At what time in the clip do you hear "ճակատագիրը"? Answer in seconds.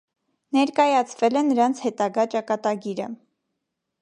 2.35-3.11